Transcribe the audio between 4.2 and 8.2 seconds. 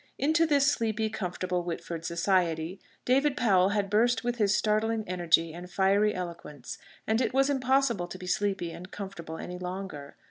with his startling energy and fiery eloquence, and it was impossible to